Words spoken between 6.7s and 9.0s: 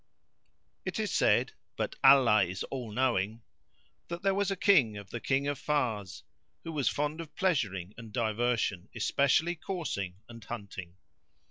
was fond of pleasuring and diversion,